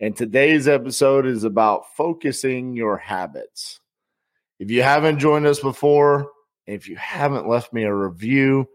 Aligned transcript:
and 0.00 0.16
today's 0.16 0.66
episode 0.66 1.26
is 1.26 1.44
about 1.44 1.94
focusing 1.94 2.74
your 2.74 2.96
habits. 2.96 3.80
If 4.58 4.70
you 4.70 4.82
haven't 4.82 5.18
joined 5.18 5.46
us 5.46 5.60
before, 5.60 6.30
if 6.66 6.88
you 6.88 6.96
haven't 6.96 7.46
left 7.46 7.72
me 7.72 7.84
a 7.84 7.94
review, 7.94 8.66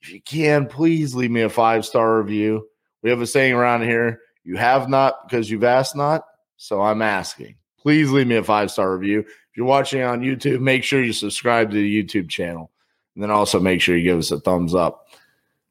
if 0.00 0.12
you 0.12 0.20
can, 0.20 0.66
please 0.66 1.14
leave 1.14 1.30
me 1.30 1.42
a 1.42 1.48
five 1.48 1.86
star 1.86 2.18
review. 2.18 2.66
We 3.02 3.10
have 3.10 3.20
a 3.20 3.26
saying 3.26 3.54
around 3.54 3.82
here 3.82 4.20
you 4.44 4.56
have 4.56 4.88
not 4.88 5.28
because 5.28 5.48
you've 5.48 5.64
asked 5.64 5.94
not. 5.94 6.24
So 6.56 6.82
I'm 6.82 7.02
asking. 7.02 7.56
Please 7.78 8.10
leave 8.10 8.26
me 8.26 8.36
a 8.36 8.44
five 8.44 8.70
star 8.70 8.96
review. 8.96 9.20
If 9.20 9.56
you're 9.56 9.66
watching 9.66 10.02
on 10.02 10.20
YouTube, 10.20 10.60
make 10.60 10.82
sure 10.82 11.02
you 11.02 11.12
subscribe 11.12 11.70
to 11.70 11.76
the 11.76 12.02
YouTube 12.02 12.28
channel. 12.28 12.72
And 13.14 13.22
then 13.22 13.30
also 13.30 13.60
make 13.60 13.80
sure 13.80 13.96
you 13.96 14.04
give 14.04 14.18
us 14.18 14.30
a 14.30 14.40
thumbs 14.40 14.74
up. 14.74 15.06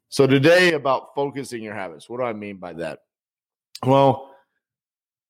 So, 0.09 0.27
today 0.27 0.73
about 0.73 1.15
focusing 1.15 1.63
your 1.63 1.73
habits. 1.73 2.07
What 2.07 2.17
do 2.17 2.23
I 2.23 2.33
mean 2.33 2.57
by 2.57 2.73
that? 2.73 2.99
Well, 3.83 4.30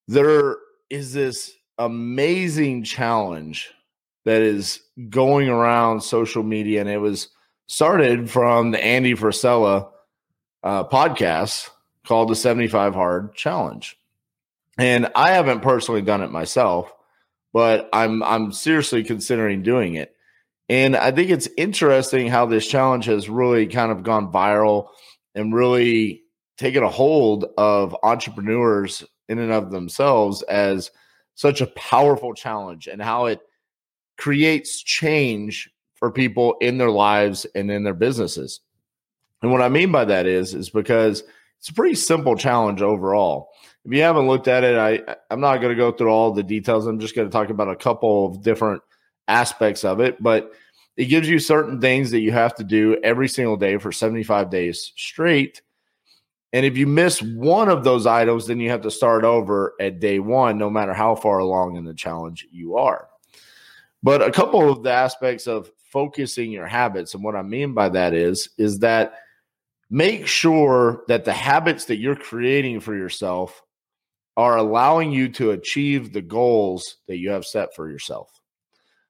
there 0.08 0.58
is 0.90 1.14
this 1.14 1.54
amazing 1.78 2.84
challenge 2.84 3.72
that 4.26 4.42
is 4.42 4.82
going 5.10 5.50
around 5.50 6.02
social 6.02 6.44
media, 6.44 6.82
and 6.82 6.90
it 6.90 6.98
was 6.98 7.30
started 7.68 8.30
from 8.30 8.72
the 8.72 8.84
Andy 8.84 9.14
Frisella 9.14 9.90
uh, 10.64 10.84
podcast 10.84 11.70
called 12.06 12.30
the 12.30 12.36
75 12.36 12.94
Hard 12.94 13.34
Challenge. 13.34 13.98
And 14.78 15.10
I 15.16 15.32
haven't 15.32 15.62
personally 15.62 16.02
done 16.02 16.22
it 16.22 16.32
myself, 16.32 16.94
but 17.54 17.90
I'm 17.94 18.24
I'm 18.24 18.52
seriously 18.52 19.04
considering 19.04 19.64
doing 19.64 19.96
it. 19.96 20.16
And 20.70 20.96
I 20.96 21.12
think 21.12 21.30
it's 21.30 21.50
interesting 21.58 22.28
how 22.28 22.46
this 22.46 22.66
challenge 22.66 23.06
has 23.06 23.30
really 23.30 23.68
kind 23.68 23.92
of 23.92 24.04
gone 24.04 24.32
viral 24.32 24.88
and 25.36 25.54
really 25.54 26.24
taken 26.58 26.84
a 26.84 26.90
hold 26.90 27.46
of 27.58 27.96
entrepreneurs 28.04 29.04
in 29.32 29.40
and 29.40 29.52
of 29.52 29.72
themselves 29.72 30.42
as 30.44 30.92
such 31.36 31.62
a 31.62 31.68
powerful 31.68 32.34
challenge 32.34 32.88
and 32.88 33.02
how 33.02 33.26
it 33.26 33.40
creates 34.18 34.84
change 34.84 35.70
for 35.96 36.12
people 36.12 36.56
in 36.62 36.78
their 36.78 36.92
lives 36.92 37.46
and 37.56 37.72
in 37.72 37.84
their 37.84 37.94
businesses. 37.94 38.60
And 39.42 39.52
what 39.52 39.62
I 39.62 39.70
mean 39.70 39.92
by 39.92 40.06
that 40.06 40.28
is 40.28 40.54
is 40.54 40.70
because 40.70 41.24
it's 41.60 41.70
a 41.70 41.74
pretty 41.74 41.96
simple 41.96 42.36
challenge 42.36 42.82
overall. 42.82 43.50
If 43.86 43.94
you 43.94 44.02
haven't 44.02 44.28
looked 44.28 44.48
at 44.48 44.64
it, 44.64 44.78
I 44.78 45.16
I'm 45.32 45.40
not 45.40 45.58
going 45.58 45.70
to 45.70 45.76
go 45.76 45.92
through 45.92 46.10
all 46.10 46.32
the 46.32 46.44
details. 46.44 46.86
I'm 46.86 47.00
just 47.00 47.16
going 47.16 47.28
to 47.28 47.32
talk 47.32 47.50
about 47.50 47.70
a 47.70 47.76
couple 47.76 48.28
of 48.28 48.44
different 48.44 48.82
aspects 49.28 49.84
of 49.84 50.00
it, 50.00 50.22
but 50.22 50.52
it 50.98 51.06
gives 51.06 51.30
you 51.30 51.40
certain 51.40 51.80
things 51.80 52.12
that 52.12 52.20
you 52.20 52.32
have 52.32 52.54
to 52.56 52.64
do 52.64 53.00
every 53.04 53.28
single 53.28 53.58
day 53.58 53.78
for 53.78 53.92
75 53.92 54.50
days 54.50 54.92
straight. 54.96 55.62
And 56.54 56.66
if 56.66 56.78
you 56.78 56.86
miss 56.86 57.22
one 57.22 57.70
of 57.70 57.84
those 57.84 58.06
items, 58.06 58.48
then 58.48 58.60
you 58.60 58.70
have 58.70 58.82
to 58.82 58.92
start 58.92 59.24
over 59.24 59.74
at 59.80 60.00
day 60.00 60.20
one, 60.20 60.58
no 60.58 60.70
matter 60.70 60.94
how 60.94 61.16
far 61.16 61.40
along 61.40 61.78
in 61.78 61.86
the 61.86 61.94
challenge 61.94 62.46
you 62.52 62.76
are. 62.78 63.08
But 64.04 64.22
a 64.22 64.32
couple 64.32 64.70
of 64.70 64.84
the 64.84 64.92
aspects 64.92 65.48
of 65.48 65.72
focusing 65.92 66.52
your 66.52 66.68
habits, 66.68 67.14
and 67.14 67.24
what 67.24 67.36
I 67.36 67.42
mean 67.42 67.74
by 67.74 67.90
that 67.90 68.14
is, 68.14 68.50
is 68.58 68.80
that 68.80 69.14
make 69.90 70.28
sure 70.28 71.04
that 71.08 71.26
the 71.26 71.34
habits 71.34 71.86
that 71.86 71.98
you're 71.98 72.16
creating 72.16 72.80
for 72.80 72.96
yourself 72.96 73.62
are 74.38 74.58
allowing 74.58 75.12
you 75.12 75.30
to 75.30 75.52
achieve 75.52 76.14
the 76.14 76.22
goals 76.22 76.98
that 77.08 77.18
you 77.18 77.30
have 77.30 77.46
set 77.46 77.76
for 77.76 77.90
yourself. 77.90 78.42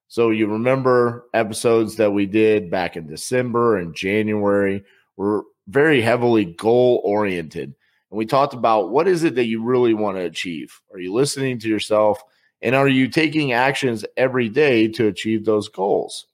So 0.08 0.32
you 0.32 0.48
remember 0.48 1.28
episodes 1.34 1.96
that 1.96 2.12
we 2.12 2.26
did 2.26 2.70
back 2.70 2.98
in 2.98 3.08
December 3.08 3.78
and 3.78 3.96
January 3.96 4.84
were 5.16 5.44
very 5.72 6.02
heavily 6.02 6.46
goal 6.46 7.02
oriented. 7.04 7.74
And 8.12 8.18
we 8.18 8.26
talked 8.26 8.54
about 8.54 8.92
what 8.92 9.08
is 9.08 9.24
it 9.24 9.36
that 9.36 9.46
you 9.46 9.64
really 9.64 9.94
want 9.94 10.18
to 10.18 10.24
achieve? 10.24 10.80
Are 10.92 11.00
you 11.00 11.14
listening 11.14 11.60
to 11.60 11.70
yourself? 11.70 12.22
And 12.62 12.76
are 12.76 12.88
you 12.88 13.08
taking 13.08 13.54
actions 13.54 14.06
every 14.18 14.50
day 14.50 14.88
to 14.90 15.08
achieve 15.08 15.46
those 15.46 15.70
goals? 15.70 16.28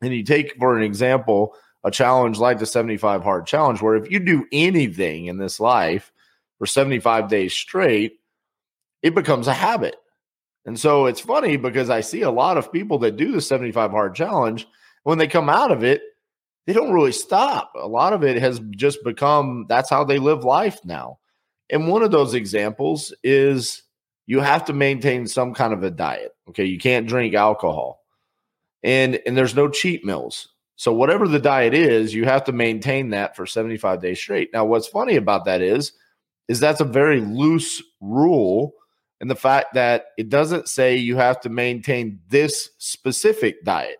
And 0.00 0.14
you 0.14 0.22
take, 0.22 0.56
for 0.56 0.76
an 0.76 0.82
example, 0.82 1.54
a 1.82 1.90
challenge 1.90 2.38
like 2.38 2.58
the 2.58 2.66
75 2.66 3.22
hard 3.22 3.46
challenge, 3.46 3.82
where 3.82 3.96
if 3.96 4.10
you 4.10 4.20
do 4.20 4.46
anything 4.52 5.26
in 5.26 5.36
this 5.36 5.60
life 5.60 6.12
for 6.58 6.66
75 6.66 7.28
days 7.28 7.52
straight, 7.52 8.20
it 9.02 9.14
becomes 9.14 9.48
a 9.48 9.52
habit. 9.52 9.96
And 10.64 10.80
so 10.80 11.06
it's 11.06 11.20
funny 11.20 11.56
because 11.56 11.90
I 11.90 12.00
see 12.00 12.22
a 12.22 12.30
lot 12.30 12.56
of 12.56 12.72
people 12.72 12.98
that 13.00 13.16
do 13.16 13.32
the 13.32 13.40
75 13.40 13.90
hard 13.90 14.14
challenge. 14.14 14.66
When 15.02 15.18
they 15.18 15.26
come 15.26 15.50
out 15.50 15.70
of 15.70 15.84
it, 15.84 16.00
they 16.66 16.72
don't 16.72 16.92
really 16.92 17.12
stop. 17.12 17.72
A 17.74 17.86
lot 17.86 18.12
of 18.12 18.24
it 18.24 18.36
has 18.38 18.60
just 18.70 19.02
become 19.04 19.66
that's 19.68 19.90
how 19.90 20.04
they 20.04 20.18
live 20.18 20.44
life 20.44 20.78
now. 20.84 21.18
And 21.70 21.88
one 21.88 22.02
of 22.02 22.10
those 22.10 22.34
examples 22.34 23.14
is 23.22 23.82
you 24.26 24.40
have 24.40 24.64
to 24.66 24.72
maintain 24.72 25.26
some 25.26 25.54
kind 25.54 25.72
of 25.72 25.82
a 25.82 25.90
diet. 25.90 26.34
Okay. 26.48 26.64
You 26.64 26.78
can't 26.78 27.06
drink 27.06 27.34
alcohol. 27.34 28.02
And 28.82 29.20
and 29.26 29.36
there's 29.36 29.54
no 29.54 29.68
cheat 29.68 30.04
meals. 30.04 30.48
So 30.76 30.92
whatever 30.92 31.28
the 31.28 31.38
diet 31.38 31.72
is, 31.72 32.14
you 32.14 32.24
have 32.24 32.44
to 32.44 32.52
maintain 32.52 33.10
that 33.10 33.36
for 33.36 33.46
75 33.46 34.02
days 34.02 34.18
straight. 34.18 34.50
Now, 34.52 34.64
what's 34.64 34.88
funny 34.88 35.14
about 35.14 35.44
that 35.44 35.62
is, 35.62 35.92
is 36.48 36.58
that's 36.58 36.80
a 36.80 36.84
very 36.84 37.20
loose 37.20 37.80
rule 38.00 38.74
and 39.20 39.30
the 39.30 39.36
fact 39.36 39.74
that 39.74 40.06
it 40.18 40.28
doesn't 40.28 40.68
say 40.68 40.96
you 40.96 41.16
have 41.16 41.40
to 41.40 41.48
maintain 41.48 42.20
this 42.28 42.70
specific 42.78 43.64
diet. 43.64 43.98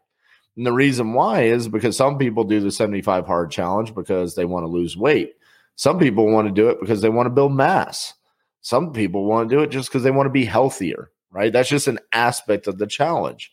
And 0.57 0.67
the 0.67 0.73
reason 0.73 1.15
why 1.15 1.43
is 1.43 1.69
because 1.69 1.97
some 1.97 2.19
people 2.19 2.45
do 2.45 2.61
the 2.61 2.71
75 2.71 3.27
hard 3.27 3.51
challenge 3.51 3.95
because 3.95 4.35
they 4.35 4.45
want 4.45 4.65
to 4.65 4.69
lose 4.71 4.97
weight. 4.97 5.35
Some 5.77 5.99
people 5.99 6.31
want 6.31 6.47
to 6.47 6.55
do 6.55 6.69
it 6.69 6.79
because 6.81 7.03
they 7.03 7.09
want 7.09 7.27
to 7.27 7.31
build 7.31 7.53
mass. 7.53 8.15
Some 8.61 8.93
people 8.93 9.25
want 9.25 9.49
to 9.49 9.57
do 9.57 9.63
it 9.63 9.71
just 9.71 9.89
because 9.89 10.05
they 10.05 10.11
want 10.11 10.27
to 10.27 10.33
be 10.33 10.45
healthier, 10.45 11.11
right? 11.31 11.53
That's 11.53 11.69
just 11.69 11.89
an 11.89 11.99
aspect 12.13 12.67
of 12.67 12.79
the 12.79 12.87
challenge. 12.87 13.53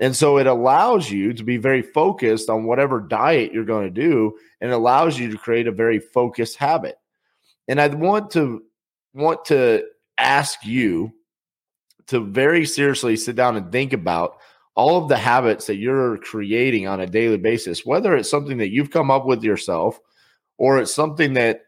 And 0.00 0.16
so 0.16 0.38
it 0.38 0.48
allows 0.48 1.10
you 1.10 1.32
to 1.32 1.44
be 1.44 1.58
very 1.58 1.80
focused 1.80 2.50
on 2.50 2.64
whatever 2.64 3.00
diet 3.00 3.52
you're 3.52 3.64
going 3.64 3.84
to 3.84 4.00
do 4.02 4.36
and 4.60 4.72
allows 4.72 5.18
you 5.18 5.30
to 5.30 5.38
create 5.38 5.68
a 5.68 5.72
very 5.72 6.00
focused 6.00 6.56
habit. 6.56 6.96
And 7.68 7.80
I 7.80 7.86
want 7.86 8.32
to 8.32 8.62
want 9.14 9.44
to 9.46 9.84
ask 10.18 10.64
you 10.64 11.12
to 12.08 12.20
very 12.20 12.66
seriously 12.66 13.16
sit 13.16 13.36
down 13.36 13.56
and 13.56 13.70
think 13.70 13.92
about 13.92 14.38
all 14.74 15.02
of 15.02 15.08
the 15.08 15.16
habits 15.16 15.66
that 15.66 15.76
you're 15.76 16.16
creating 16.18 16.86
on 16.86 17.00
a 17.00 17.06
daily 17.06 17.36
basis, 17.36 17.84
whether 17.84 18.16
it's 18.16 18.30
something 18.30 18.58
that 18.58 18.70
you've 18.70 18.90
come 18.90 19.10
up 19.10 19.26
with 19.26 19.42
yourself 19.42 20.00
or 20.58 20.78
it's 20.78 20.94
something 20.94 21.34
that 21.34 21.62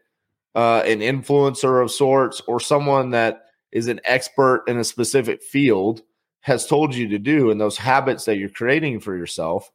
uh, 0.55 0.81
an 0.85 0.99
influencer 0.99 1.83
of 1.83 1.91
sorts 1.91 2.41
or 2.47 2.59
someone 2.59 3.11
that 3.11 3.43
is 3.71 3.87
an 3.87 3.99
expert 4.05 4.63
in 4.67 4.77
a 4.77 4.83
specific 4.83 5.43
field 5.43 6.01
has 6.39 6.65
told 6.65 6.93
you 6.93 7.07
to 7.07 7.17
do, 7.17 7.49
and 7.49 7.59
those 7.59 7.77
habits 7.77 8.25
that 8.25 8.37
you're 8.37 8.49
creating 8.49 8.99
for 8.99 9.17
yourself, 9.17 9.71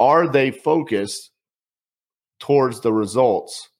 are 0.00 0.26
they 0.26 0.50
focused 0.50 1.30
towards 2.40 2.80
the 2.80 2.92
results 2.92 3.70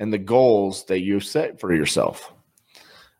and 0.00 0.12
the 0.12 0.18
goals 0.18 0.84
that 0.86 1.00
you 1.00 1.20
set 1.20 1.60
for 1.60 1.72
yourself? 1.72 2.32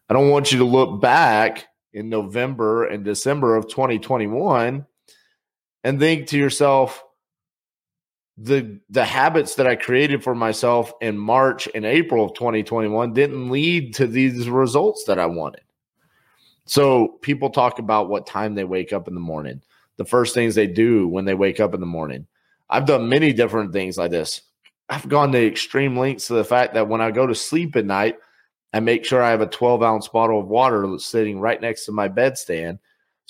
I 0.08 0.14
don't 0.14 0.30
want 0.30 0.50
you 0.50 0.58
to 0.58 0.64
look 0.64 1.00
back 1.00 1.68
in 1.92 2.08
November 2.08 2.86
and 2.86 3.04
December 3.04 3.54
of 3.54 3.68
2021 3.68 4.84
and 5.84 5.98
think 5.98 6.28
to 6.28 6.38
yourself, 6.38 7.02
the 8.36 8.80
the 8.88 9.04
habits 9.04 9.56
that 9.56 9.66
I 9.66 9.76
created 9.76 10.24
for 10.24 10.34
myself 10.34 10.92
in 11.00 11.18
March 11.18 11.68
and 11.74 11.84
April 11.84 12.24
of 12.24 12.34
2021 12.34 13.12
didn't 13.12 13.50
lead 13.50 13.94
to 13.96 14.06
these 14.06 14.48
results 14.48 15.04
that 15.04 15.18
I 15.18 15.26
wanted. 15.26 15.62
So 16.64 17.18
people 17.20 17.50
talk 17.50 17.78
about 17.78 18.08
what 18.08 18.26
time 18.26 18.54
they 18.54 18.64
wake 18.64 18.92
up 18.92 19.08
in 19.08 19.14
the 19.14 19.20
morning, 19.20 19.60
the 19.96 20.04
first 20.04 20.34
things 20.34 20.54
they 20.54 20.66
do 20.66 21.06
when 21.08 21.24
they 21.24 21.34
wake 21.34 21.60
up 21.60 21.74
in 21.74 21.80
the 21.80 21.86
morning. 21.86 22.26
I've 22.70 22.86
done 22.86 23.08
many 23.08 23.32
different 23.32 23.72
things 23.72 23.98
like 23.98 24.12
this. 24.12 24.42
I've 24.88 25.08
gone 25.08 25.32
to 25.32 25.46
extreme 25.46 25.98
lengths 25.98 26.28
to 26.28 26.34
the 26.34 26.44
fact 26.44 26.74
that 26.74 26.88
when 26.88 27.00
I 27.00 27.10
go 27.10 27.26
to 27.26 27.34
sleep 27.34 27.76
at 27.76 27.84
night, 27.84 28.16
I 28.72 28.80
make 28.80 29.04
sure 29.04 29.22
I 29.22 29.30
have 29.30 29.40
a 29.40 29.46
12 29.46 29.82
ounce 29.82 30.08
bottle 30.08 30.40
of 30.40 30.46
water 30.46 30.86
sitting 30.98 31.40
right 31.40 31.60
next 31.60 31.86
to 31.86 31.92
my 31.92 32.08
bedstand. 32.08 32.78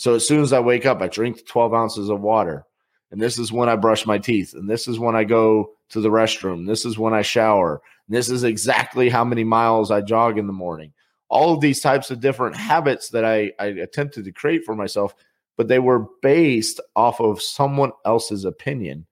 So 0.01 0.15
as 0.15 0.27
soon 0.27 0.41
as 0.41 0.55
I 0.55 0.61
wake 0.61 0.87
up, 0.87 1.03
I 1.03 1.09
drink 1.09 1.47
12 1.47 1.75
ounces 1.75 2.09
of 2.09 2.23
water. 2.23 2.65
And 3.11 3.21
this 3.21 3.39
is 3.39 3.53
when 3.53 3.69
I 3.69 3.77
brush 3.77 4.07
my 4.07 4.17
teeth. 4.17 4.55
And 4.55 4.67
this 4.67 4.89
is 4.89 4.99
when 4.99 5.15
I 5.15 5.25
go 5.25 5.73
to 5.91 6.01
the 6.01 6.09
restroom. 6.09 6.67
This 6.67 6.87
is 6.87 6.97
when 6.97 7.13
I 7.13 7.21
shower. 7.21 7.83
And 8.09 8.17
this 8.17 8.31
is 8.31 8.43
exactly 8.43 9.11
how 9.11 9.27
many 9.27 9.45
miles 9.45 9.91
I 9.91 10.01
jog 10.01 10.39
in 10.39 10.47
the 10.47 10.55
morning. 10.55 10.95
all 11.31 11.55
of 11.55 11.61
these 11.61 11.81
types 11.81 12.11
of 12.11 12.21
different 12.21 12.57
habits 12.57 13.11
that 13.11 13.25
I, 13.25 13.53
I 13.59 13.67
attempted 13.67 14.25
to 14.25 14.33
create 14.33 14.65
for 14.65 14.75
myself, 14.75 15.15
but 15.57 15.69
they 15.69 15.79
were 15.79 16.07
based 16.23 16.81
off 16.97 17.21
of 17.21 17.41
someone 17.41 17.93
else's 18.05 18.45
opinion 18.45 19.07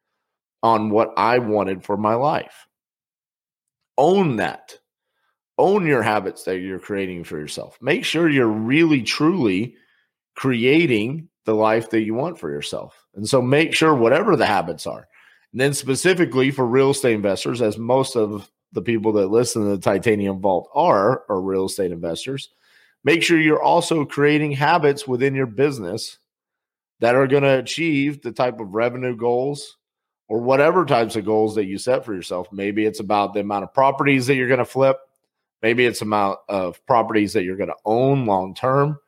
on 0.63 0.91
what 0.91 1.13
I 1.17 1.39
wanted 1.39 1.85
for 1.85 1.97
my 1.97 2.15
life. 2.15 2.67
Own 3.97 4.37
that. 4.37 4.79
Own 5.59 5.87
your 5.87 6.03
habits 6.03 6.45
that 6.45 6.59
you're 6.59 6.79
creating 6.79 7.25
for 7.25 7.39
yourself. 7.39 7.79
Make 7.81 8.05
sure 8.05 8.29
you're 8.29 8.47
really, 8.47 9.03
truly 9.03 9.77
creating 10.39 11.29
the 11.47 11.55
life 11.55 11.91
that 11.91 12.03
you 12.03 12.15
want 12.15 12.39
for 12.39 12.49
yourself. 12.49 13.09
And 13.17 13.29
so 13.29 13.43
make 13.43 13.75
sure 13.75 13.93
whatever 13.93 14.37
the 14.37 14.47
habits 14.47 14.87
are. 14.87 15.09
And 15.51 15.61
then 15.61 15.75
specifically 15.75 16.53
for 16.53 16.65
real 16.65 16.91
estate 16.91 17.15
investors, 17.15 17.61
as 17.61 17.77
most 17.77 18.15
of 18.15 18.49
the 18.71 18.81
people 18.81 19.11
that 19.15 19.33
listen 19.33 19.65
to 19.65 19.71
the 19.71 19.79
Titanium 19.79 20.41
Vault 20.41 20.71
are, 20.73 21.25
are 21.29 21.41
real 21.41 21.67
estate 21.67 21.91
investors, 21.91 22.51
make 23.03 23.21
sure 23.21 23.37
you're 23.37 23.61
also 23.61 24.05
creating 24.05 24.53
habits 24.53 25.09
within 25.09 25.35
your 25.35 25.47
business 25.47 26.19
that 27.01 27.17
are 27.17 27.27
going 27.27 27.43
to 27.43 27.59
achieve 27.59 28.23
the 28.23 28.31
type 28.31 28.61
of 28.61 28.75
revenue 28.75 29.17
goals 29.17 29.77
or 30.29 30.39
whatever 30.39 30.85
types 30.85 31.17
of 31.17 31.25
goals 31.25 31.57
that 31.57 31.65
you 31.65 31.79
set 31.79 32.05
for 32.05 32.15
yourself. 32.15 32.47
Maybe 32.53 32.87
it's 32.87 33.01
about 33.01 33.35
the 33.35 33.41
amount 33.41 33.65
of 33.65 33.75
properties 33.75 34.29
that 34.29 34.37
you're 34.37 34.47
going 34.47 34.59
to 34.59 34.65
flip. 34.65 34.99
Maybe 35.63 35.85
it's 35.85 36.01
amount 36.01 36.39
of 36.49 36.85
properties 36.87 37.33
that 37.33 37.43
you're 37.43 37.57
going 37.57 37.71
to 37.71 37.77
own 37.85 38.25
long 38.25 38.55
term, 38.55 39.01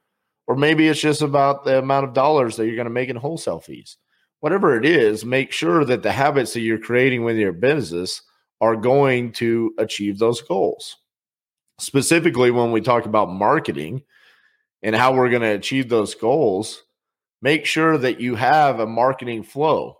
or 0.51 0.57
maybe 0.57 0.89
it's 0.89 1.01
just 1.01 1.23
about 1.23 1.63
the 1.63 1.79
amount 1.79 2.05
of 2.05 2.13
dollars 2.13 2.57
that 2.57 2.67
you're 2.67 2.75
going 2.75 2.85
to 2.85 2.91
make 2.91 3.09
in 3.09 3.15
wholesale 3.15 3.61
fees. 3.61 3.97
Whatever 4.41 4.77
it 4.77 4.85
is, 4.85 5.25
make 5.25 5.53
sure 5.53 5.85
that 5.85 6.03
the 6.03 6.11
habits 6.11 6.55
that 6.55 6.61
you're 6.63 6.77
creating 6.77 7.23
with 7.23 7.37
your 7.37 7.53
business 7.53 8.23
are 8.61 8.75
going 8.75 9.31
to 9.35 9.73
achieve 9.79 10.19
those 10.19 10.43
goals. 10.43 10.97
Specifically, 11.79 12.51
when 12.51 12.73
we 12.73 12.81
talk 12.81 13.07
about 13.07 13.31
marketing 13.31 14.03
and 14.83 14.97
how 14.97 15.15
we're 15.15 15.31
going 15.31 15.43
to 15.43 15.55
achieve 15.55 15.89
those 15.89 16.17
goals, 16.17 16.83
make 17.41 17.65
sure 17.65 17.97
that 17.97 18.21
you 18.21 18.35
have 18.35 18.81
a 18.81 18.89
marketing 18.89 19.45
flow 19.45 19.99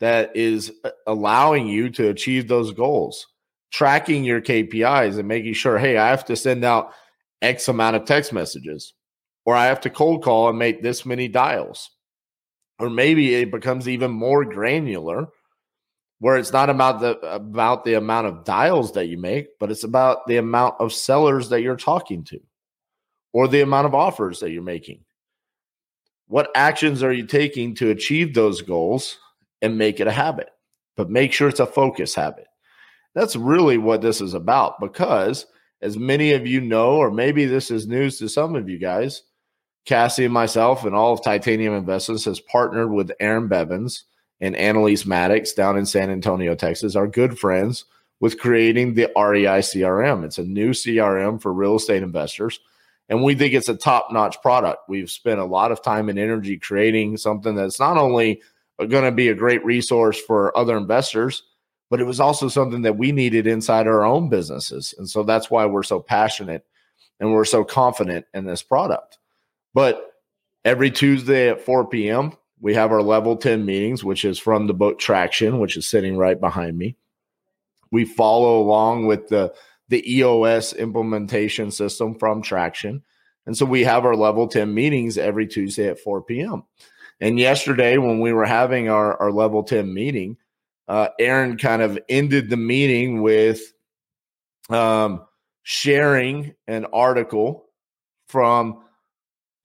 that 0.00 0.36
is 0.36 0.72
uh, 0.84 0.90
allowing 1.06 1.68
you 1.68 1.88
to 1.88 2.10
achieve 2.10 2.48
those 2.48 2.70
goals. 2.72 3.28
Tracking 3.72 4.24
your 4.24 4.42
KPIs 4.42 5.18
and 5.18 5.26
making 5.26 5.54
sure, 5.54 5.78
hey, 5.78 5.96
I 5.96 6.08
have 6.08 6.26
to 6.26 6.36
send 6.36 6.66
out 6.66 6.92
X 7.40 7.66
amount 7.68 7.96
of 7.96 8.04
text 8.04 8.34
messages, 8.34 8.92
or 9.46 9.54
I 9.54 9.66
have 9.66 9.80
to 9.82 9.90
cold 9.90 10.22
call 10.22 10.50
and 10.50 10.58
make 10.58 10.82
this 10.82 11.06
many 11.06 11.28
dials. 11.28 11.90
Or 12.78 12.90
maybe 12.90 13.34
it 13.34 13.50
becomes 13.50 13.88
even 13.88 14.10
more 14.10 14.44
granular 14.44 15.28
where 16.18 16.36
it's 16.36 16.52
not 16.52 16.68
about 16.68 17.00
the 17.00 17.18
about 17.20 17.84
the 17.84 17.94
amount 17.94 18.26
of 18.26 18.44
dials 18.44 18.92
that 18.92 19.06
you 19.06 19.16
make, 19.16 19.58
but 19.58 19.70
it's 19.70 19.84
about 19.84 20.26
the 20.26 20.36
amount 20.36 20.74
of 20.80 20.92
sellers 20.92 21.48
that 21.50 21.62
you're 21.62 21.76
talking 21.76 22.24
to 22.24 22.40
or 23.32 23.48
the 23.48 23.60
amount 23.60 23.86
of 23.86 23.94
offers 23.94 24.40
that 24.40 24.50
you're 24.50 24.62
making. 24.62 25.04
What 26.26 26.50
actions 26.54 27.02
are 27.02 27.12
you 27.12 27.26
taking 27.26 27.74
to 27.76 27.90
achieve 27.90 28.34
those 28.34 28.62
goals 28.62 29.18
and 29.62 29.78
make 29.78 30.00
it 30.00 30.06
a 30.06 30.12
habit? 30.12 30.50
But 30.96 31.10
make 31.10 31.32
sure 31.32 31.48
it's 31.48 31.60
a 31.60 31.66
focus 31.66 32.14
habit. 32.14 32.46
That's 33.14 33.36
really 33.36 33.78
what 33.78 34.02
this 34.02 34.20
is 34.20 34.34
about 34.34 34.80
because 34.80 35.46
as 35.82 35.96
many 35.96 36.32
of 36.32 36.46
you 36.46 36.60
know 36.60 36.96
or 36.96 37.10
maybe 37.10 37.44
this 37.44 37.70
is 37.70 37.86
news 37.86 38.18
to 38.18 38.28
some 38.28 38.56
of 38.56 38.68
you 38.68 38.78
guys, 38.78 39.22
Cassie 39.86 40.24
and 40.24 40.34
myself 40.34 40.84
and 40.84 40.94
all 40.94 41.12
of 41.12 41.22
Titanium 41.22 41.72
Investments 41.72 42.24
has 42.24 42.40
partnered 42.40 42.90
with 42.90 43.12
Aaron 43.20 43.48
Bevins 43.48 44.04
and 44.40 44.54
Annalise 44.56 45.06
Maddox 45.06 45.52
down 45.52 45.78
in 45.78 45.86
San 45.86 46.10
Antonio, 46.10 46.54
Texas, 46.54 46.96
are 46.96 47.06
good 47.06 47.38
friends 47.38 47.84
with 48.20 48.38
creating 48.38 48.94
the 48.94 49.10
REI 49.16 49.60
CRM. 49.60 50.24
It's 50.24 50.38
a 50.38 50.44
new 50.44 50.70
CRM 50.70 51.40
for 51.40 51.52
real 51.52 51.76
estate 51.76 52.02
investors. 52.02 52.58
And 53.08 53.22
we 53.22 53.36
think 53.36 53.54
it's 53.54 53.68
a 53.68 53.76
top 53.76 54.08
notch 54.10 54.42
product. 54.42 54.88
We've 54.88 55.10
spent 55.10 55.38
a 55.38 55.44
lot 55.44 55.70
of 55.70 55.82
time 55.82 56.08
and 56.08 56.18
energy 56.18 56.58
creating 56.58 57.16
something 57.18 57.54
that's 57.54 57.78
not 57.78 57.96
only 57.96 58.42
going 58.78 59.04
to 59.04 59.12
be 59.12 59.28
a 59.28 59.34
great 59.34 59.64
resource 59.64 60.20
for 60.20 60.56
other 60.58 60.76
investors, 60.76 61.44
but 61.88 62.00
it 62.00 62.04
was 62.04 62.18
also 62.18 62.48
something 62.48 62.82
that 62.82 62.98
we 62.98 63.12
needed 63.12 63.46
inside 63.46 63.86
our 63.86 64.04
own 64.04 64.28
businesses. 64.28 64.94
And 64.98 65.08
so 65.08 65.22
that's 65.22 65.50
why 65.50 65.66
we're 65.66 65.84
so 65.84 66.00
passionate 66.00 66.66
and 67.20 67.32
we're 67.32 67.44
so 67.44 67.62
confident 67.64 68.26
in 68.34 68.44
this 68.44 68.62
product. 68.62 69.18
But 69.76 70.14
every 70.64 70.90
Tuesday 70.90 71.50
at 71.50 71.60
4 71.60 71.86
p.m., 71.88 72.32
we 72.62 72.72
have 72.72 72.92
our 72.92 73.02
level 73.02 73.36
10 73.36 73.66
meetings, 73.66 74.02
which 74.02 74.24
is 74.24 74.38
from 74.38 74.66
the 74.66 74.72
book 74.72 74.98
Traction, 74.98 75.58
which 75.58 75.76
is 75.76 75.86
sitting 75.86 76.16
right 76.16 76.40
behind 76.40 76.78
me. 76.78 76.96
We 77.92 78.06
follow 78.06 78.58
along 78.58 79.04
with 79.04 79.28
the, 79.28 79.52
the 79.90 80.02
EOS 80.10 80.72
implementation 80.72 81.70
system 81.70 82.14
from 82.14 82.40
Traction. 82.40 83.02
And 83.44 83.54
so 83.54 83.66
we 83.66 83.84
have 83.84 84.06
our 84.06 84.16
level 84.16 84.48
10 84.48 84.72
meetings 84.72 85.18
every 85.18 85.46
Tuesday 85.46 85.88
at 85.90 86.00
4 86.00 86.22
p.m. 86.22 86.62
And 87.20 87.38
yesterday, 87.38 87.98
when 87.98 88.20
we 88.20 88.32
were 88.32 88.46
having 88.46 88.88
our, 88.88 89.20
our 89.20 89.30
level 89.30 89.62
10 89.62 89.92
meeting, 89.92 90.38
uh, 90.88 91.08
Aaron 91.18 91.58
kind 91.58 91.82
of 91.82 91.98
ended 92.08 92.48
the 92.48 92.56
meeting 92.56 93.20
with 93.20 93.60
um, 94.70 95.26
sharing 95.64 96.54
an 96.66 96.86
article 96.94 97.66
from 98.26 98.80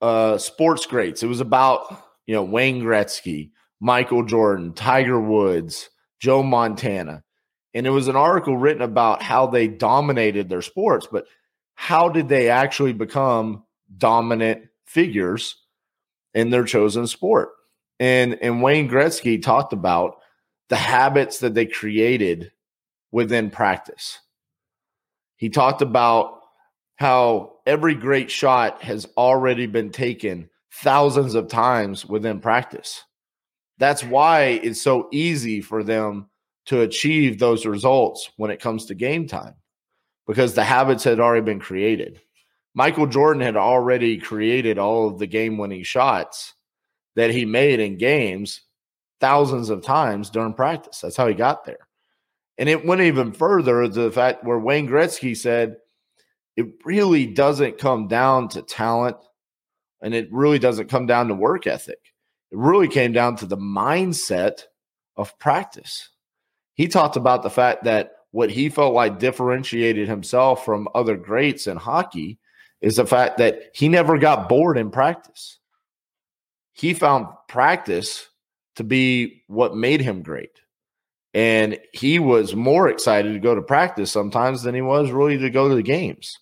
uh, 0.02 0.36
Sports 0.36 0.84
Greats. 0.84 1.22
It 1.22 1.28
was 1.28 1.40
about 1.40 2.02
you 2.26 2.34
know, 2.34 2.42
Wayne 2.42 2.82
Gretzky, 2.82 3.50
Michael 3.80 4.24
Jordan, 4.24 4.72
Tiger 4.74 5.20
Woods, 5.20 5.90
Joe 6.20 6.42
Montana. 6.42 7.22
And 7.74 7.86
it 7.86 7.90
was 7.90 8.08
an 8.08 8.16
article 8.16 8.56
written 8.56 8.82
about 8.82 9.22
how 9.22 9.46
they 9.46 9.66
dominated 9.66 10.48
their 10.48 10.62
sports, 10.62 11.08
but 11.10 11.26
how 11.74 12.08
did 12.08 12.28
they 12.28 12.50
actually 12.50 12.92
become 12.92 13.64
dominant 13.96 14.64
figures 14.86 15.56
in 16.34 16.50
their 16.50 16.64
chosen 16.64 17.06
sport? 17.06 17.48
And 17.98 18.38
and 18.42 18.62
Wayne 18.62 18.88
Gretzky 18.88 19.42
talked 19.42 19.72
about 19.72 20.18
the 20.68 20.76
habits 20.76 21.38
that 21.38 21.54
they 21.54 21.66
created 21.66 22.52
within 23.10 23.50
practice. 23.50 24.20
He 25.36 25.48
talked 25.48 25.82
about 25.82 26.40
how 26.96 27.51
every 27.66 27.94
great 27.94 28.30
shot 28.30 28.82
has 28.82 29.06
already 29.16 29.66
been 29.66 29.90
taken 29.90 30.48
thousands 30.74 31.34
of 31.34 31.48
times 31.48 32.06
within 32.06 32.40
practice. 32.40 33.04
That's 33.78 34.04
why 34.04 34.60
it's 34.62 34.80
so 34.80 35.08
easy 35.12 35.60
for 35.60 35.82
them 35.82 36.28
to 36.66 36.82
achieve 36.82 37.38
those 37.38 37.66
results 37.66 38.30
when 38.36 38.50
it 38.50 38.60
comes 38.60 38.86
to 38.86 38.94
game 38.94 39.26
time 39.26 39.54
because 40.26 40.54
the 40.54 40.64
habits 40.64 41.04
had 41.04 41.20
already 41.20 41.44
been 41.44 41.58
created. 41.58 42.20
Michael 42.74 43.06
Jordan 43.06 43.42
had 43.42 43.56
already 43.56 44.18
created 44.18 44.78
all 44.78 45.08
of 45.08 45.18
the 45.18 45.26
game 45.26 45.58
winning 45.58 45.82
shots 45.82 46.54
that 47.16 47.30
he 47.30 47.44
made 47.44 47.80
in 47.80 47.98
games 47.98 48.62
thousands 49.20 49.68
of 49.68 49.82
times 49.82 50.30
during 50.30 50.54
practice. 50.54 51.00
That's 51.00 51.16
how 51.16 51.28
he 51.28 51.34
got 51.34 51.64
there. 51.64 51.88
And 52.58 52.68
it 52.68 52.86
went 52.86 53.00
even 53.00 53.32
further 53.32 53.82
to 53.82 53.88
the 53.88 54.10
fact 54.10 54.44
where 54.44 54.58
Wayne 54.58 54.88
Gretzky 54.88 55.36
said, 55.36 55.76
it 56.56 56.66
really 56.84 57.26
doesn't 57.26 57.78
come 57.78 58.08
down 58.08 58.48
to 58.48 58.62
talent 58.62 59.16
and 60.02 60.14
it 60.14 60.28
really 60.32 60.58
doesn't 60.58 60.90
come 60.90 61.06
down 61.06 61.28
to 61.28 61.34
work 61.34 61.66
ethic. 61.66 62.12
It 62.50 62.58
really 62.58 62.88
came 62.88 63.12
down 63.12 63.36
to 63.36 63.46
the 63.46 63.56
mindset 63.56 64.64
of 65.16 65.38
practice. 65.38 66.10
He 66.74 66.88
talked 66.88 67.16
about 67.16 67.42
the 67.42 67.50
fact 67.50 67.84
that 67.84 68.12
what 68.30 68.50
he 68.50 68.68
felt 68.68 68.94
like 68.94 69.18
differentiated 69.18 70.08
himself 70.08 70.64
from 70.64 70.88
other 70.94 71.16
greats 71.16 71.66
in 71.66 71.76
hockey 71.76 72.38
is 72.80 72.96
the 72.96 73.06
fact 73.06 73.38
that 73.38 73.70
he 73.74 73.88
never 73.88 74.18
got 74.18 74.48
bored 74.48 74.76
in 74.76 74.90
practice. 74.90 75.58
He 76.72 76.94
found 76.94 77.26
practice 77.48 78.28
to 78.76 78.84
be 78.84 79.42
what 79.46 79.76
made 79.76 80.00
him 80.00 80.22
great. 80.22 80.60
And 81.34 81.78
he 81.92 82.18
was 82.18 82.54
more 82.54 82.88
excited 82.88 83.32
to 83.32 83.38
go 83.38 83.54
to 83.54 83.62
practice 83.62 84.10
sometimes 84.10 84.62
than 84.62 84.74
he 84.74 84.82
was 84.82 85.10
really 85.10 85.38
to 85.38 85.50
go 85.50 85.68
to 85.68 85.74
the 85.74 85.82
games. 85.82 86.38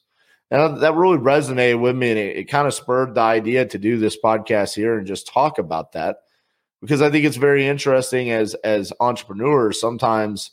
And 0.51 0.81
that 0.81 0.95
really 0.95 1.19
resonated 1.19 1.81
with 1.81 1.95
me. 1.97 2.11
And 2.11 2.19
it, 2.19 2.37
it 2.37 2.45
kind 2.45 2.67
of 2.67 2.75
spurred 2.75 3.15
the 3.15 3.21
idea 3.21 3.67
to 3.67 3.79
do 3.79 3.99
this 3.99 4.17
podcast 4.23 4.75
here 4.75 4.99
and 4.99 5.07
just 5.07 5.29
talk 5.29 5.59
about 5.59 5.93
that 5.93 6.17
because 6.81 7.03
I 7.03 7.11
think 7.11 7.25
it's 7.25 7.37
very 7.37 7.67
interesting 7.67 8.31
as 8.31 8.55
as 8.55 8.93
entrepreneurs. 9.01 9.81
Sometimes 9.81 10.51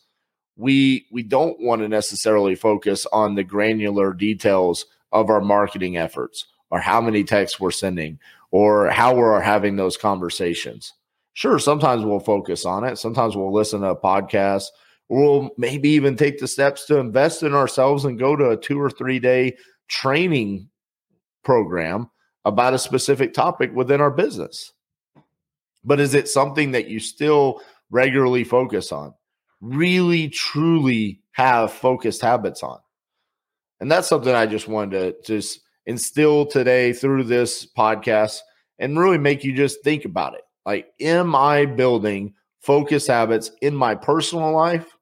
we 0.55 1.05
we 1.11 1.23
don't 1.23 1.59
want 1.59 1.81
to 1.81 1.87
necessarily 1.87 2.55
focus 2.55 3.05
on 3.11 3.35
the 3.35 3.43
granular 3.43 4.13
details 4.13 4.85
of 5.11 5.29
our 5.29 5.41
marketing 5.41 5.97
efforts 5.97 6.45
or 6.69 6.79
how 6.79 6.99
many 6.99 7.23
texts 7.23 7.59
we're 7.59 7.71
sending 7.71 8.19
or 8.51 8.89
how 8.89 9.15
we're 9.15 9.39
having 9.39 9.75
those 9.75 9.97
conversations. 9.97 10.93
Sure, 11.33 11.59
sometimes 11.59 12.03
we'll 12.03 12.19
focus 12.19 12.65
on 12.65 12.83
it. 12.83 12.97
Sometimes 12.97 13.35
we'll 13.35 13.53
listen 13.53 13.81
to 13.81 13.89
a 13.89 13.95
podcast. 13.95 14.65
We'll 15.09 15.51
maybe 15.57 15.89
even 15.89 16.17
take 16.17 16.39
the 16.39 16.47
steps 16.47 16.85
to 16.85 16.97
invest 16.97 17.43
in 17.43 17.53
ourselves 17.53 18.03
and 18.03 18.19
go 18.19 18.35
to 18.35 18.49
a 18.49 18.57
two 18.57 18.81
or 18.81 18.89
three 18.89 19.19
day 19.19 19.55
training 19.87 20.69
program 21.43 22.09
about 22.45 22.73
a 22.73 22.79
specific 22.79 23.33
topic 23.33 23.73
within 23.73 24.01
our 24.01 24.11
business. 24.11 24.73
But 25.83 25.99
is 25.99 26.13
it 26.13 26.27
something 26.27 26.71
that 26.71 26.87
you 26.87 26.99
still 26.99 27.61
regularly 27.89 28.43
focus 28.43 28.91
on? 28.91 29.13
Really, 29.61 30.29
truly 30.29 31.21
have 31.31 31.71
focused 31.71 32.21
habits 32.21 32.63
on? 32.63 32.79
And 33.79 33.91
that's 33.91 34.07
something 34.07 34.33
I 34.33 34.45
just 34.45 34.67
wanted 34.67 35.23
to 35.23 35.33
just 35.33 35.61
instill 35.85 36.45
today 36.45 36.93
through 36.93 37.23
this 37.23 37.65
podcast 37.65 38.39
and 38.79 38.99
really 38.99 39.17
make 39.17 39.43
you 39.43 39.53
just 39.53 39.83
think 39.83 40.05
about 40.05 40.33
it. 40.35 40.41
Like, 40.65 40.87
am 40.99 41.35
I 41.35 41.65
building 41.65 42.33
focus 42.59 43.07
habits 43.07 43.51
in 43.61 43.75
my 43.75 43.95
personal 43.95 44.51
life 44.51 44.97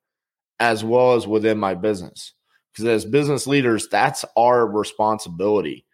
as 0.59 0.83
well 0.83 1.13
as 1.13 1.27
within 1.27 1.57
my 1.57 1.73
business? 1.73 2.33
Because 2.75 2.89
as 2.89 3.09
business 3.09 3.47
leaders, 3.47 3.87
that's 3.87 4.25
our 4.35 4.67
responsibility. 4.67 5.85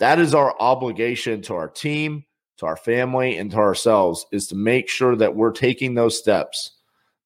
That 0.00 0.18
is 0.18 0.34
our 0.34 0.54
obligation 0.60 1.40
to 1.42 1.54
our 1.54 1.68
team, 1.68 2.24
to 2.58 2.66
our 2.66 2.76
family, 2.76 3.38
and 3.38 3.50
to 3.52 3.56
ourselves 3.56 4.26
is 4.30 4.46
to 4.48 4.54
make 4.54 4.88
sure 4.88 5.16
that 5.16 5.34
we're 5.34 5.52
taking 5.52 5.94
those 5.94 6.18
steps, 6.18 6.72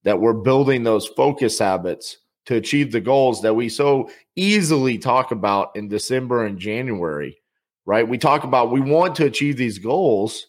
that 0.04 0.20
we're 0.20 0.32
building 0.32 0.84
those 0.84 1.08
focus 1.08 1.58
habits 1.58 2.18
to 2.46 2.54
achieve 2.54 2.92
the 2.92 3.00
goals 3.00 3.42
that 3.42 3.54
we 3.54 3.68
so 3.68 4.10
easily 4.36 4.96
talk 4.96 5.32
about 5.32 5.74
in 5.74 5.88
December 5.88 6.46
and 6.46 6.58
January, 6.58 7.36
right? 7.84 8.08
We 8.08 8.16
talk 8.16 8.44
about 8.44 8.70
we 8.70 8.80
want 8.80 9.16
to 9.16 9.26
achieve 9.26 9.56
these 9.56 9.78
goals, 9.78 10.46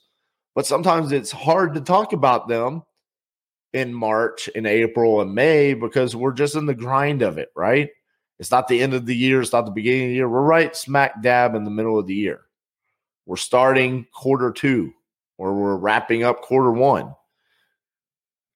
but 0.54 0.68
sometimes 0.68 1.12
it's 1.12 1.32
hard 1.32 1.74
to 1.74 1.82
talk 1.82 2.14
about 2.14 2.48
them 2.48 2.84
in 3.74 3.94
March 3.94 4.50
and 4.56 4.68
April 4.68 5.22
and 5.22 5.34
May 5.34 5.74
because 5.74 6.16
we're 6.16 6.32
just 6.32 6.56
in 6.56 6.68
the 6.68 6.76
grind 6.76 7.22
of 7.22 7.38
it, 7.38 7.50
right? 7.56 7.90
It's 8.39 8.51
not 8.51 8.67
the 8.67 8.81
end 8.81 8.93
of 8.93 9.05
the 9.05 9.15
year, 9.15 9.41
it's 9.41 9.53
not 9.53 9.65
the 9.65 9.72
beginning 9.72 10.03
of 10.03 10.10
the 10.10 10.15
year. 10.15 10.29
We're 10.29 10.41
right 10.41 10.75
smack 10.75 11.22
dab 11.22 11.55
in 11.55 11.65
the 11.65 11.72
middle 11.72 12.00
of 12.00 12.08
the 12.08 12.15
year. 12.15 12.41
We're 13.25 13.36
starting 13.36 14.08
quarter 14.13 14.51
two 14.51 14.93
or 15.38 15.53
we're 15.53 15.77
wrapping 15.77 16.24
up 16.24 16.41
quarter 16.41 16.72
one. 16.72 17.13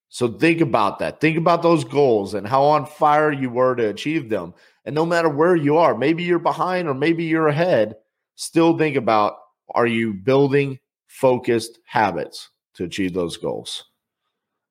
So 0.09 0.27
think 0.27 0.61
about 0.61 0.99
that. 0.99 1.19
Think 1.19 1.37
about 1.37 1.63
those 1.63 1.83
goals 1.83 2.33
and 2.33 2.47
how 2.47 2.63
on 2.63 2.85
fire 2.85 3.31
you 3.31 3.49
were 3.49 3.75
to 3.75 3.89
achieve 3.89 4.29
them. 4.29 4.53
And 4.85 4.93
no 4.93 5.05
matter 5.05 5.29
where 5.29 5.55
you 5.55 5.77
are, 5.77 5.97
maybe 5.97 6.23
you're 6.23 6.39
behind 6.39 6.87
or 6.87 6.93
maybe 6.93 7.23
you're 7.23 7.47
ahead, 7.47 7.95
still 8.35 8.77
think 8.77 8.95
about 8.95 9.37
are 9.73 9.87
you 9.87 10.13
building 10.13 10.79
focused 11.07 11.79
habits 11.85 12.49
to 12.75 12.83
achieve 12.83 13.13
those 13.13 13.37
goals? 13.37 13.85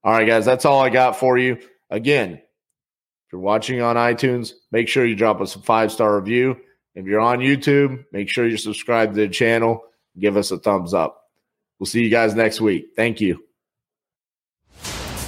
All 0.04 0.12
right, 0.12 0.26
guys, 0.26 0.44
that's 0.44 0.64
all 0.64 0.80
I 0.80 0.90
got 0.90 1.16
for 1.16 1.38
you. 1.38 1.58
Again, 1.90 2.41
you're 3.32 3.40
watching 3.40 3.80
on 3.80 3.96
iTunes, 3.96 4.52
make 4.70 4.88
sure 4.88 5.06
you 5.06 5.16
drop 5.16 5.40
us 5.40 5.56
a 5.56 5.58
five 5.58 5.90
star 5.90 6.16
review. 6.18 6.56
If 6.94 7.06
you're 7.06 7.20
on 7.20 7.38
YouTube, 7.38 8.04
make 8.12 8.28
sure 8.28 8.46
you 8.46 8.56
subscribe 8.56 9.14
to 9.14 9.20
the 9.20 9.28
channel. 9.28 9.82
Give 10.18 10.36
us 10.36 10.50
a 10.50 10.58
thumbs 10.58 10.92
up. 10.92 11.22
We'll 11.78 11.86
see 11.86 12.02
you 12.02 12.10
guys 12.10 12.34
next 12.34 12.60
week. 12.60 12.90
Thank 12.94 13.20
you. 13.20 13.42